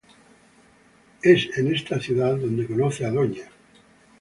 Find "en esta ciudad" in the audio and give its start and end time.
1.59-2.35